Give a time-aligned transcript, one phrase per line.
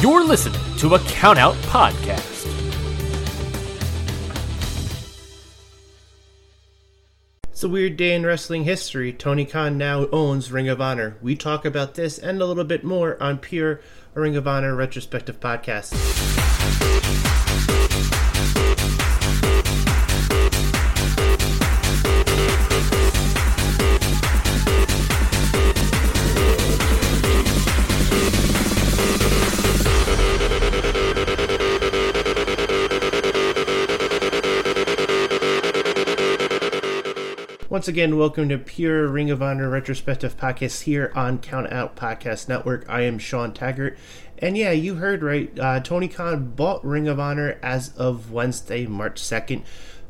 [0.00, 2.46] You're listening to a Countout Podcast.
[7.50, 9.12] It's a weird day in wrestling history.
[9.12, 11.16] Tony Khan now owns Ring of Honor.
[11.20, 13.80] We talk about this and a little bit more on Pure
[14.14, 15.94] a Ring of Honor retrospective podcast.
[37.78, 42.48] Once again, welcome to Pure Ring of Honor Retrospective Podcast here on Count Out Podcast
[42.48, 42.84] Network.
[42.88, 43.96] I am Sean Taggart.
[44.38, 45.56] And yeah, you heard right.
[45.56, 49.62] Uh, Tony Khan bought Ring of Honor as of Wednesday, March 2nd,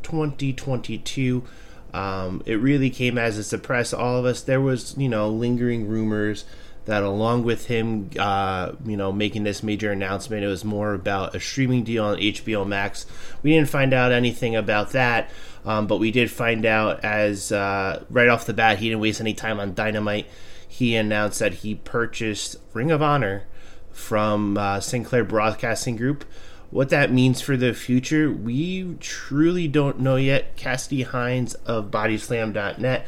[0.03, 1.45] 2022.
[1.93, 4.41] Um, it really came as a surprise to all of us.
[4.41, 6.47] There was, you know, lingering rumors
[6.89, 11.35] that along with him, uh, you know, making this major announcement, it was more about
[11.35, 13.05] a streaming deal on HBO Max.
[13.43, 15.31] We didn't find out anything about that,
[15.67, 19.21] um, but we did find out as uh, right off the bat, he didn't waste
[19.21, 20.27] any time on Dynamite.
[20.67, 23.45] He announced that he purchased Ring of Honor
[23.93, 26.25] from uh, Sinclair Broadcasting Group.
[26.71, 30.57] What that means for the future, we truly don't know yet.
[30.57, 33.07] Cassidy Haynes of Bodyslam.net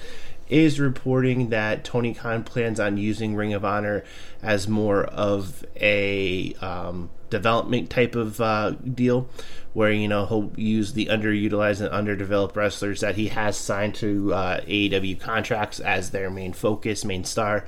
[0.50, 4.04] is reporting that Tony Khan plans on using Ring of Honor
[4.42, 9.28] as more of a um, development type of uh, deal,
[9.72, 14.34] where you know he'll use the underutilized and underdeveloped wrestlers that he has signed to
[14.34, 17.64] uh, AEW contracts as their main focus, main star,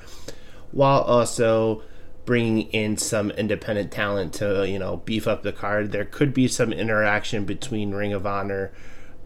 [0.71, 1.81] while also
[2.25, 5.91] bringing in some independent talent to you know beef up the card.
[5.91, 8.71] There could be some interaction between Ring of Honor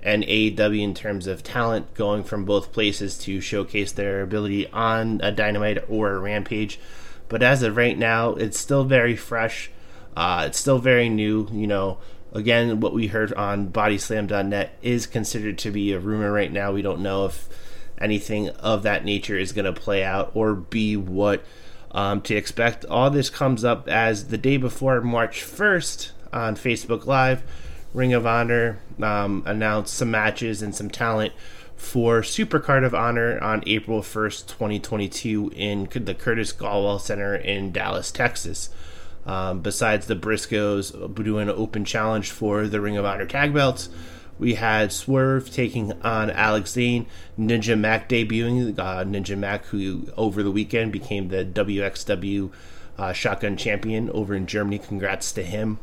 [0.07, 5.19] and AEW in terms of talent going from both places to showcase their ability on
[5.21, 6.79] a Dynamite or a Rampage.
[7.27, 9.69] But as of right now, it's still very fresh.
[10.15, 11.49] Uh, it's still very new.
[11.51, 11.97] You know,
[12.31, 16.71] again, what we heard on BodySlam.net is considered to be a rumor right now.
[16.71, 17.49] We don't know if
[17.97, 21.43] anything of that nature is going to play out or be what
[21.91, 22.85] um, to expect.
[22.85, 27.43] All this comes up as the day before March 1st on Facebook Live
[27.97, 31.33] Ring of Honor um, announced some matches and some talent
[31.75, 38.11] for Supercard of Honor on April 1st, 2022, in the Curtis Culwell Center in Dallas,
[38.11, 38.69] Texas.
[39.25, 43.89] Um, besides the Briscoes doing an open challenge for the Ring of Honor tag belts,
[44.37, 50.43] we had Swerve taking on Alex Zayne, Ninja Mack debuting, uh, Ninja Mack, who over
[50.43, 52.51] the weekend became the WXW
[52.99, 54.77] uh, Shotgun Champion over in Germany.
[54.77, 55.79] Congrats to him.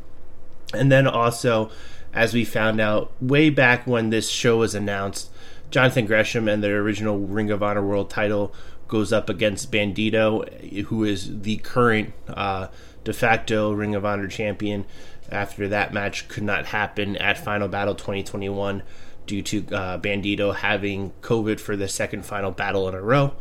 [0.72, 1.70] And then also,
[2.14, 5.30] as we found out way back when this show was announced,
[5.70, 8.54] Jonathan Gresham and their original Ring of Honor World title
[8.86, 12.68] goes up against Bandito, who is the current uh,
[13.02, 14.84] de facto Ring of Honor champion.
[15.30, 18.82] After that match could not happen at Final Battle 2021
[19.26, 23.34] due to uh, Bandito having COVID for the second final battle in a row.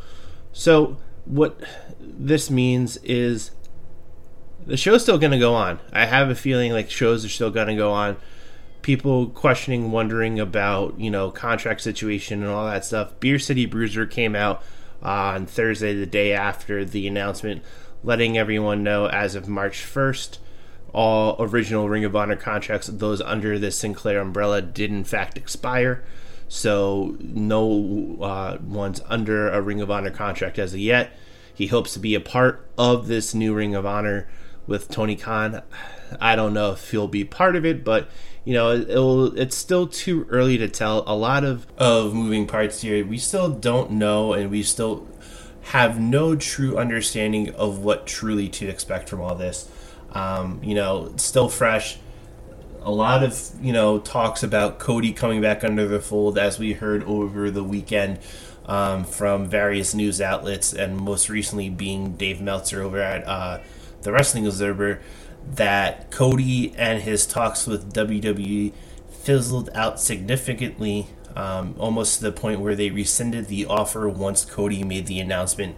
[0.53, 1.61] So, what
[1.99, 3.51] this means is
[4.65, 5.79] the show's still going to go on.
[5.91, 8.17] I have a feeling like shows are still going to go on.
[8.83, 13.19] People questioning, wondering about you know contract situation and all that stuff.
[13.19, 14.61] Beer City Bruiser came out
[15.01, 17.63] on Thursday, the day after the announcement,
[18.03, 20.39] letting everyone know as of March first,
[20.93, 26.03] all original Ring of Honor contracts, those under the Sinclair umbrella, did in fact expire.
[26.47, 31.11] So no uh, one's under a Ring of Honor contract as of yet.
[31.53, 34.27] He hopes to be a part of this new Ring of Honor
[34.67, 35.61] with Tony Khan.
[36.21, 38.09] I don't know if he'll be part of it, but
[38.45, 41.03] you know, it'll, it's still too early to tell.
[41.07, 43.05] A lot of of moving parts here.
[43.05, 45.07] We still don't know, and we still
[45.61, 49.69] have no true understanding of what truly to expect from all this.
[50.11, 51.97] Um, you know, still fresh.
[52.81, 56.73] A lot of you know talks about Cody coming back under the fold, as we
[56.73, 58.19] heard over the weekend
[58.65, 63.25] um, from various news outlets, and most recently being Dave Meltzer over at.
[63.25, 63.59] Uh,
[64.03, 64.99] the Wrestling Observer
[65.55, 68.73] that Cody and his talks with WWE
[69.09, 74.83] fizzled out significantly, um, almost to the point where they rescinded the offer once Cody
[74.83, 75.75] made the announcement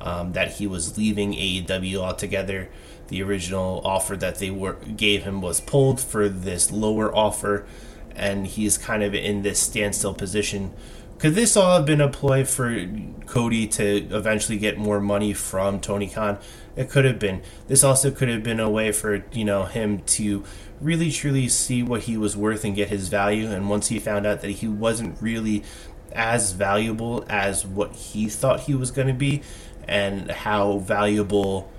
[0.00, 2.68] um, that he was leaving AEW altogether.
[3.08, 7.66] The original offer that they were, gave him was pulled for this lower offer,
[8.14, 10.72] and he's kind of in this standstill position
[11.18, 12.88] could this all have been a ploy for
[13.26, 16.38] Cody to eventually get more money from Tony Khan?
[16.76, 17.42] It could have been.
[17.68, 20.44] This also could have been a way for you know him to
[20.80, 23.50] really truly see what he was worth and get his value.
[23.50, 25.64] And once he found out that he wasn't really
[26.12, 29.42] as valuable as what he thought he was going to be,
[29.88, 31.70] and how valuable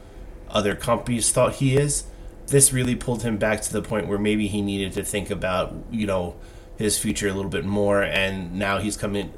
[0.49, 2.05] other companies thought he is,
[2.47, 5.75] this really pulled him back to the point where maybe he needed to think about,
[5.91, 6.35] you know,
[6.77, 8.03] his future a little bit more.
[8.03, 9.33] And now he's coming,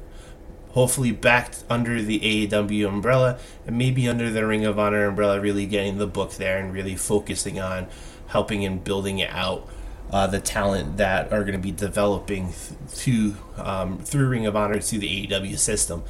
[0.70, 5.66] hopefully, back under the AEW umbrella and maybe under the Ring of Honor umbrella, really
[5.66, 7.88] getting the book there and really focusing on
[8.28, 9.68] helping and building out.
[10.12, 12.52] Uh, the talent that are going to be developing
[12.92, 16.02] to um, through Ring of Honor to the AEW system.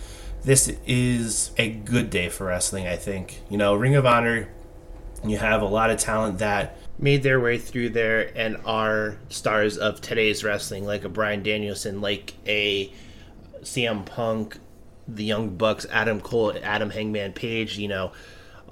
[0.42, 3.42] This is a good day for wrestling, I think.
[3.50, 4.48] You know, Ring of Honor,
[5.24, 9.76] you have a lot of talent that made their way through there and are stars
[9.76, 12.92] of today's wrestling, like a Bryan Danielson, like a
[13.62, 14.58] CM Punk,
[15.06, 18.12] the Young Bucks, Adam Cole, Adam Hangman Page, you know.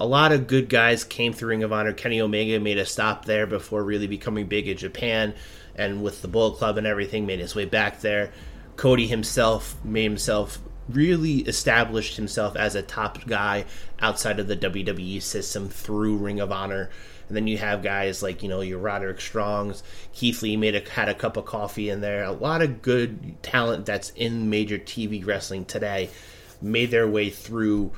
[0.01, 1.93] A lot of good guys came through Ring of Honor.
[1.93, 5.35] Kenny Omega made a stop there before really becoming big in Japan,
[5.75, 8.31] and with the Bullet Club and everything, made his way back there.
[8.77, 13.65] Cody himself made himself really established himself as a top guy
[14.01, 16.91] outside of the WWE system through Ring of Honor.
[17.29, 19.83] And then you have guys like, you know, your Roderick Strongs,
[20.13, 22.25] Keith Lee made a, had a cup of coffee in there.
[22.25, 26.09] A lot of good talent that's in major TV wrestling today
[26.63, 27.93] made their way through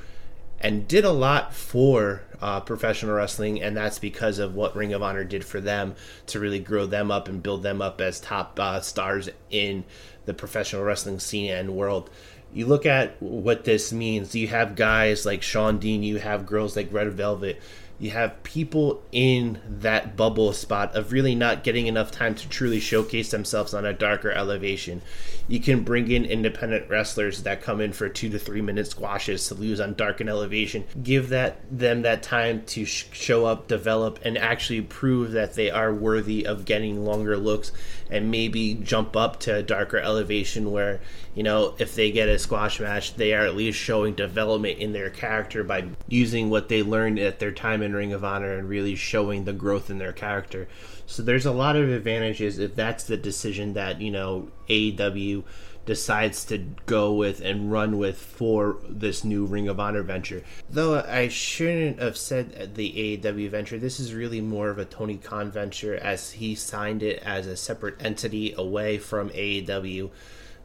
[0.59, 5.01] and did a lot for uh, professional wrestling, and that's because of what Ring of
[5.01, 5.95] Honor did for them
[6.27, 9.83] to really grow them up and build them up as top uh, stars in
[10.25, 12.09] the professional wrestling scene and world
[12.53, 14.35] you look at what this means.
[14.35, 17.61] You have guys like Shawn Dean, you have girls like Red Velvet,
[18.01, 22.79] you have people in that bubble spot of really not getting enough time to truly
[22.79, 25.03] showcase themselves on a darker elevation.
[25.47, 29.47] You can bring in independent wrestlers that come in for two to three minute squashes
[29.47, 30.85] to lose on dark and elevation.
[31.03, 35.69] Give that them that time to sh- show up, develop, and actually prove that they
[35.69, 37.71] are worthy of getting longer looks
[38.09, 41.01] and maybe jump up to a darker elevation where
[41.35, 44.91] you know if they get a squash match, they are at least showing development in
[44.91, 48.57] their character by using what they learned at their time in in Ring of Honor
[48.57, 50.67] and really showing the growth in their character.
[51.05, 55.43] So there's a lot of advantages if that's the decision that, you know, AEW
[55.85, 60.43] decides to go with and run with for this new Ring of Honor venture.
[60.69, 65.17] Though I shouldn't have said the AEW venture, this is really more of a Tony
[65.17, 70.11] Khan venture as he signed it as a separate entity away from AEW.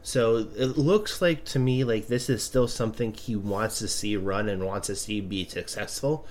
[0.07, 4.15] So it looks like to me like this is still something he wants to see
[4.15, 6.25] run and wants to see be successful.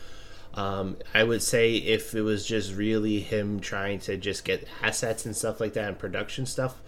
[0.55, 5.27] Um, I would say if it was just really him trying to just get assets
[5.27, 6.81] and stuff like that and production stuff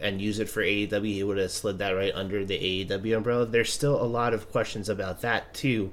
[0.00, 3.44] and use it for AEW, he would have slid that right under the AEW umbrella.
[3.44, 5.92] There's still a lot of questions about that too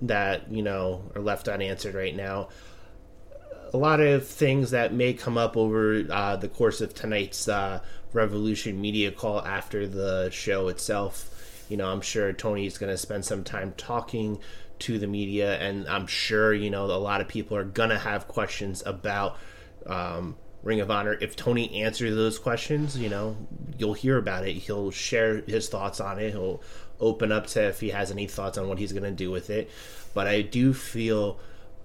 [0.00, 2.50] that, you know, are left unanswered right now.
[3.74, 7.80] A lot of things that may come up over uh, the course of tonight's uh,
[8.12, 11.32] Revolution media call after the show itself.
[11.68, 14.38] You know, I'm sure Tony's going to spend some time talking
[14.80, 18.28] to the media, and I'm sure you know a lot of people are gonna have
[18.28, 19.38] questions about
[19.86, 21.16] um, Ring of Honor.
[21.20, 23.36] If Tony answers those questions, you know
[23.78, 24.54] you'll hear about it.
[24.54, 26.32] He'll share his thoughts on it.
[26.32, 26.62] He'll
[27.00, 29.70] open up to if he has any thoughts on what he's gonna do with it.
[30.14, 31.38] But I do feel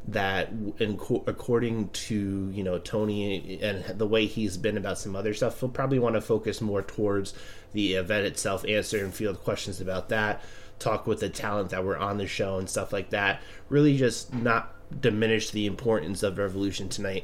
[0.07, 0.49] that
[0.79, 5.59] in, according to you know Tony and the way he's been about some other stuff,
[5.59, 7.33] he'll probably want to focus more towards
[7.73, 10.41] the event itself, answer and field questions about that
[10.81, 13.41] talk with the talent that were on the show and stuff like that.
[13.69, 17.23] Really, just not diminish the importance of Revolution tonight.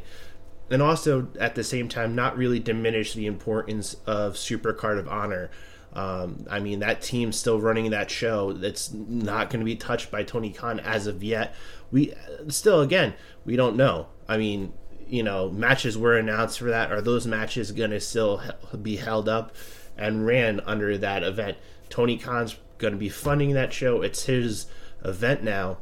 [0.70, 5.50] And also, at the same time, not really diminish the importance of Supercard of Honor.
[5.98, 8.54] Um, I mean, that team's still running that show.
[8.54, 11.56] That's not going to be touched by Tony Khan as of yet.
[11.92, 12.14] We
[12.50, 14.06] still, again, we don't know.
[14.30, 14.74] I mean,
[15.08, 16.92] you know, matches were announced for that.
[16.92, 18.44] Are those matches going to still
[18.80, 19.56] be held up
[19.98, 21.58] and ran under that event?
[21.90, 24.04] Tony Khan's going to be funding that show.
[24.04, 24.68] It's his
[25.04, 25.80] event now,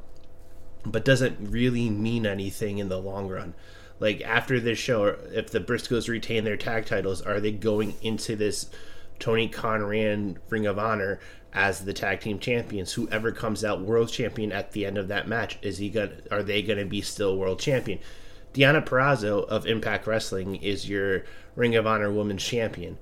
[0.85, 3.53] but doesn't really mean anything in the long run.
[3.99, 8.37] Like after this show, if the Briscoes retain their tag titles, are they going into
[8.37, 8.69] this
[9.19, 11.19] Tony Khan ran Ring of Honor
[11.53, 12.93] as the tag team champions?
[12.93, 16.11] Whoever comes out world champion at the end of that match, is he going?
[16.31, 17.99] Are they going to be still world champion?
[18.53, 22.97] Deonna Purrazzo of Impact Wrestling is your Ring of Honor Women's Champion.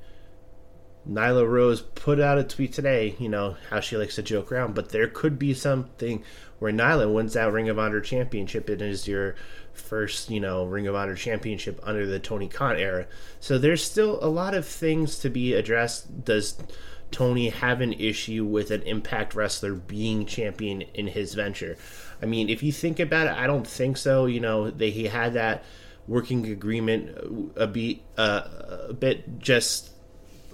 [1.07, 4.73] Nyla Rose put out a tweet today, you know, how she likes to joke around,
[4.73, 6.23] but there could be something
[6.59, 9.35] where Nyla wins that Ring of Honor championship and is your
[9.73, 13.07] first, you know, Ring of Honor championship under the Tony Khan era.
[13.39, 16.23] So there's still a lot of things to be addressed.
[16.25, 16.57] Does
[17.11, 21.77] Tony have an issue with an Impact wrestler being champion in his venture?
[22.21, 24.25] I mean, if you think about it, I don't think so.
[24.25, 25.63] You know, they, he had that
[26.07, 28.41] working agreement a bit, uh,
[28.89, 29.89] a bit just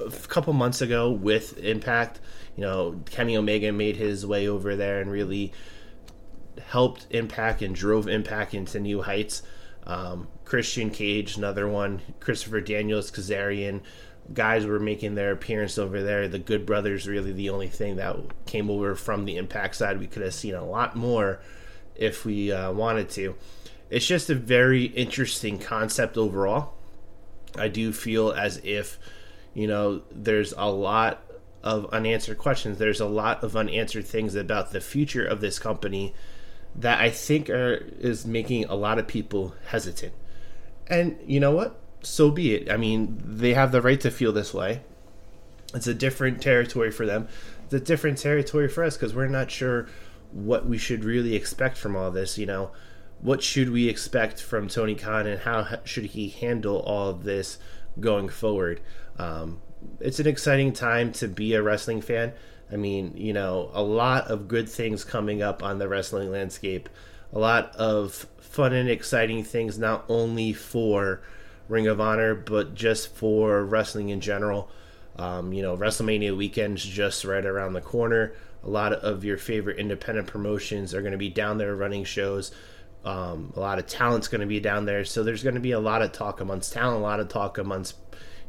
[0.03, 2.19] a couple months ago with Impact.
[2.55, 5.53] You know, Kenny Omega made his way over there and really
[6.67, 9.43] helped Impact and drove Impact into new heights.
[9.85, 12.01] Um, Christian Cage, another one.
[12.19, 13.81] Christopher Daniels, Kazarian.
[14.33, 16.27] Guys were making their appearance over there.
[16.27, 19.99] The Good Brothers, really the only thing that came over from the Impact side.
[19.99, 21.39] We could have seen a lot more
[21.95, 23.35] if we uh, wanted to.
[23.89, 26.73] It's just a very interesting concept overall.
[27.55, 28.99] I do feel as if,
[29.55, 31.23] you know, there's a lot
[31.63, 32.77] of unanswered questions.
[32.77, 36.13] There's a lot of unanswered things about the future of this company
[36.75, 40.13] that I think are is making a lot of people hesitant.
[40.87, 41.79] And you know what?
[42.01, 42.71] So be it.
[42.71, 44.81] I mean, they have the right to feel this way.
[45.73, 47.27] It's a different territory for them.
[47.65, 49.87] It's a different territory for us because we're not sure
[50.31, 52.37] what we should really expect from all this.
[52.37, 52.71] You know,
[53.21, 57.57] what should we expect from Tony Khan and how should he handle all of this
[57.99, 58.81] going forward?
[59.17, 59.61] Um,
[59.99, 62.33] it's an exciting time to be a wrestling fan.
[62.71, 66.89] I mean, you know, a lot of good things coming up on the wrestling landscape.
[67.33, 71.21] A lot of fun and exciting things, not only for
[71.67, 74.69] Ring of Honor, but just for wrestling in general.
[75.15, 78.33] Um, you know, WrestleMania weekend's just right around the corner.
[78.63, 82.51] A lot of your favorite independent promotions are going to be down there running shows.
[83.05, 85.05] Um, a lot of talent's going to be down there.
[85.05, 87.57] So there's going to be a lot of talk amongst talent, a lot of talk
[87.57, 87.95] amongst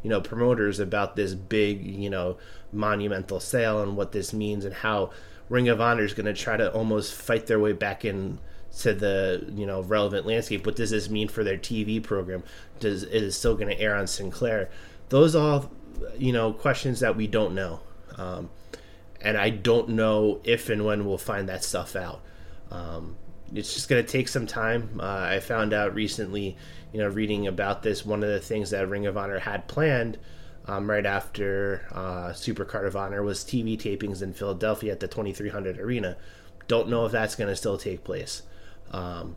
[0.02, 2.36] you know promoters about this big you know
[2.72, 5.10] monumental sale and what this means and how
[5.48, 8.38] Ring of Honor is going to try to almost fight their way back in
[8.78, 10.64] to the you know relevant landscape.
[10.64, 12.44] What does this mean for their TV program?
[12.78, 14.70] Does it is still going to air on Sinclair?
[15.08, 15.70] Those all
[16.16, 17.80] you know questions that we don't know,
[18.16, 18.50] um,
[19.20, 22.22] and I don't know if and when we'll find that stuff out.
[22.70, 23.16] Um,
[23.52, 25.00] it's just going to take some time.
[25.00, 26.56] Uh, I found out recently
[26.92, 30.18] you know, reading about this, one of the things that Ring of Honor had planned
[30.66, 35.78] um, right after uh, Supercard of Honor was TV tapings in Philadelphia at the 2300
[35.78, 36.16] Arena.
[36.68, 38.42] Don't know if that's going to still take place.
[38.92, 39.36] Um,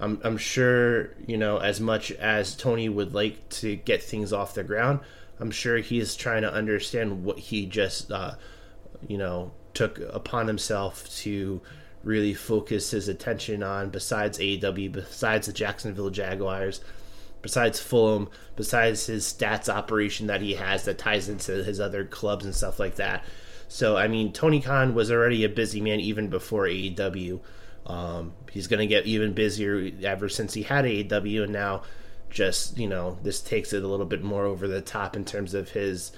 [0.00, 4.54] I'm, I'm sure, you know, as much as Tony would like to get things off
[4.54, 5.00] the ground,
[5.38, 8.34] I'm sure he's trying to understand what he just, uh,
[9.06, 11.60] you know, took upon himself to
[12.04, 16.80] really focus his attention on besides AEW, besides the Jacksonville Jaguars,
[17.42, 22.44] besides Fulham, besides his stats operation that he has that ties into his other clubs
[22.44, 23.24] and stuff like that.
[23.68, 27.40] So, I mean, Tony Khan was already a busy man even before AEW.
[27.86, 31.82] Um, he's going to get even busier ever since he had AEW, and now
[32.30, 35.54] just, you know, this takes it a little bit more over the top in terms
[35.54, 36.12] of his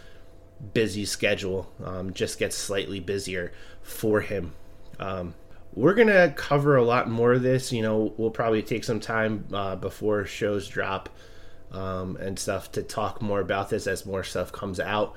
[0.73, 1.73] busy schedule.
[1.83, 4.53] Um, just gets slightly busier for him.
[4.99, 5.35] Um,
[5.75, 7.73] we're gonna cover a lot more of this.
[7.73, 11.09] You know, we'll probably take some time uh, before shows drop
[11.73, 15.15] um, and stuff to talk more about this as more stuff comes out.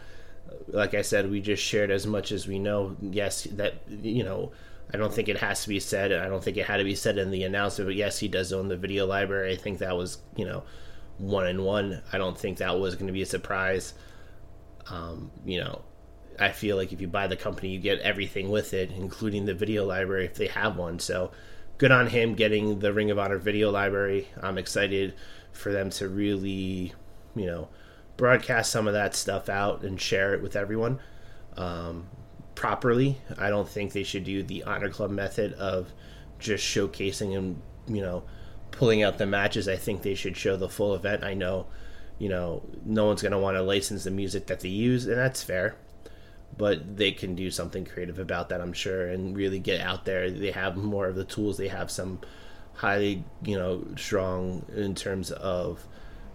[0.68, 2.96] Like I said, we just shared as much as we know.
[3.02, 4.52] Yes, that you know,
[4.94, 6.12] I don't think it has to be said.
[6.12, 7.88] I don't think it had to be said in the announcement.
[7.88, 9.54] But yes, he does own the video library.
[9.54, 10.64] I think that was you know
[11.20, 12.02] one and one.
[12.12, 13.94] I don't think that was going to be a surprise.
[14.90, 15.82] Um, you know,
[16.40, 19.54] I feel like if you buy the company, you get everything with it, including the
[19.54, 21.00] video library if they have one.
[21.00, 21.32] So
[21.78, 24.28] good on him getting the Ring of Honor video library.
[24.42, 25.14] I'm excited
[25.52, 26.94] for them to really,
[27.36, 27.70] you know,
[28.18, 31.00] broadcast some of that stuff out and share it with everyone
[31.56, 32.08] um,
[32.56, 33.18] properly.
[33.38, 35.92] I don't think they should do the Honor Club method of
[36.40, 38.24] just showcasing and, you know,
[38.72, 39.68] pulling out the matches.
[39.68, 41.24] I think they should show the full event.
[41.24, 41.68] I know,
[42.20, 45.18] you know, no one's going to want to license the music that they use, and
[45.18, 45.76] that's fair
[46.56, 50.30] but they can do something creative about that, I'm sure, and really get out there.
[50.30, 51.58] They have more of the tools.
[51.58, 52.20] They have some
[52.74, 55.86] highly, you know, strong in terms of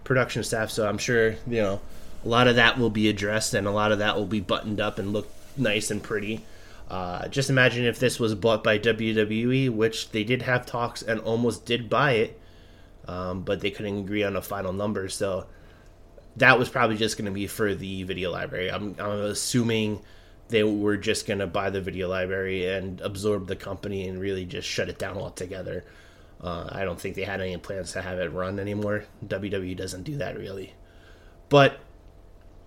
[0.03, 0.69] production staff.
[0.69, 1.81] So I'm sure, you know,
[2.23, 4.79] a lot of that will be addressed and a lot of that will be buttoned
[4.79, 6.45] up and look nice and pretty.
[6.89, 11.19] Uh, just imagine if this was bought by WWE, which they did have talks and
[11.21, 12.39] almost did buy it,
[13.07, 15.09] um, but they couldn't agree on a final number.
[15.09, 15.47] So
[16.37, 18.71] that was probably just going to be for the video library.
[18.71, 20.01] I'm, I'm assuming
[20.49, 24.45] they were just going to buy the video library and absorb the company and really
[24.45, 25.83] just shut it down altogether.
[26.41, 29.05] Uh, I don't think they had any plans to have it run anymore.
[29.25, 30.73] WWE doesn't do that really.
[31.49, 31.79] But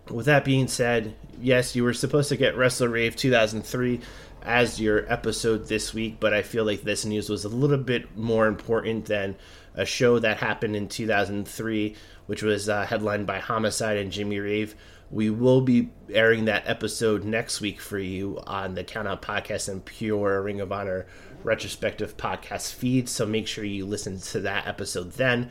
[0.08, 4.00] with that being said, yes, you were supposed to get Wrestle Rave 2003
[4.42, 8.16] as your episode this week, but I feel like this news was a little bit
[8.16, 9.34] more important than
[9.76, 11.94] a show that happened in 2003
[12.26, 14.74] which was uh, headlined by Homicide and Jimmy Rave.
[15.10, 19.68] We will be airing that episode next week for you on the Count Countout Podcast
[19.68, 21.06] and Pure Ring of Honor
[21.44, 23.08] retrospective podcast feed.
[23.08, 25.50] So make sure you listen to that episode then.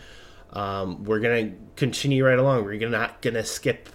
[0.51, 2.65] Um, we're gonna continue right along.
[2.65, 3.89] We're not gonna skip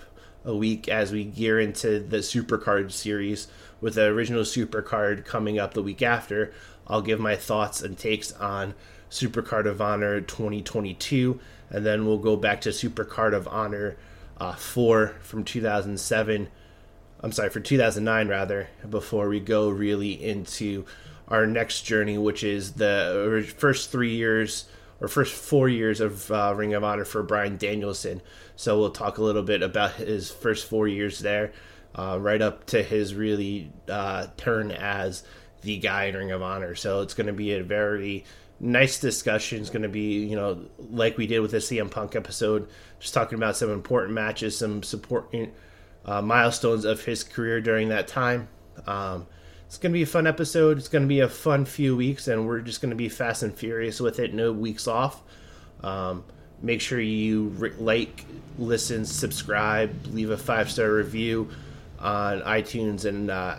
[0.44, 3.48] a week as we gear into the Supercard series
[3.82, 6.52] with the original Supercard coming up the week after.
[6.86, 8.74] I'll give my thoughts and takes on
[9.10, 13.96] Supercard of Honor 2022, and then we'll go back to Supercard of Honor
[14.38, 16.48] uh, 4 from 2007.
[17.22, 20.86] I'm sorry, for 2009 rather, before we go really into
[21.28, 24.66] our next journey, which is the first three years
[25.00, 28.20] or first four years of uh, Ring of Honor for Bryan Danielson.
[28.56, 31.52] So we'll talk a little bit about his first four years there,
[31.94, 35.22] uh, right up to his really uh, turn as
[35.62, 36.74] the guy in Ring of Honor.
[36.74, 38.24] So it's going to be a very
[38.60, 39.60] nice discussion.
[39.60, 42.68] is going to be, you know, like we did with the CM Punk episode,
[43.00, 45.34] just talking about some important matches, some support
[46.04, 48.48] uh, milestones of his career during that time.
[48.86, 49.26] Um,
[49.66, 50.78] it's going to be a fun episode.
[50.78, 53.42] It's going to be a fun few weeks, and we're just going to be fast
[53.42, 54.34] and furious with it.
[54.34, 55.22] No weeks off.
[55.82, 56.24] Um,
[56.60, 58.24] make sure you re- like,
[58.58, 61.50] listen, subscribe, leave a five star review
[61.98, 63.56] on iTunes and uh,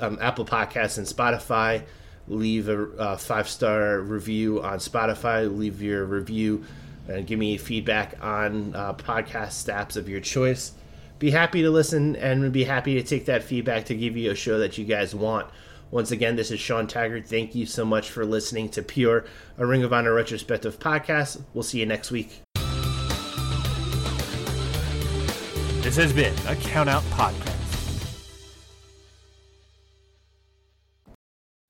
[0.00, 1.82] um, Apple Podcasts and Spotify.
[2.28, 5.54] Leave a, a five star review on Spotify.
[5.54, 6.64] Leave your review
[7.08, 10.72] and give me feedback on uh, podcast apps of your choice.
[11.18, 14.34] Be happy to listen and be happy to take that feedback to give you a
[14.34, 15.48] show that you guys want.
[15.90, 17.26] Once again, this is Sean Taggart.
[17.26, 19.24] Thank you so much for listening to Pure,
[19.56, 21.40] a Ring of Honor retrospective podcast.
[21.54, 22.42] We'll see you next week.
[25.82, 27.55] This has been a Countout Podcast.